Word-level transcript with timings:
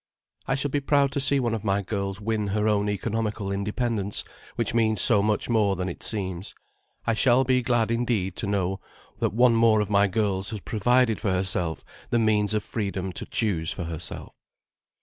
"I 0.47 0.55
shall 0.55 0.71
be 0.71 0.79
proud 0.79 1.11
to 1.11 1.19
see 1.19 1.39
one 1.39 1.53
of 1.53 1.63
my 1.63 1.83
girls 1.83 2.19
win 2.19 2.47
her 2.47 2.67
own 2.67 2.89
economical 2.89 3.51
independence, 3.51 4.23
which 4.55 4.73
means 4.73 4.99
so 4.99 5.21
much 5.21 5.47
more 5.47 5.75
than 5.75 5.87
it 5.87 6.01
seems. 6.01 6.55
I 7.05 7.13
shall 7.13 7.43
be 7.43 7.61
glad 7.61 7.91
indeed 7.91 8.35
to 8.37 8.47
know 8.47 8.79
that 9.19 9.31
one 9.31 9.53
more 9.53 9.79
of 9.79 9.91
my 9.91 10.07
girls 10.07 10.49
has 10.49 10.61
provided 10.61 11.19
for 11.21 11.31
herself 11.31 11.85
the 12.09 12.17
means 12.17 12.55
of 12.55 12.63
freedom 12.63 13.13
to 13.13 13.27
choose 13.27 13.71
for 13.71 13.83
herself." 13.83 14.33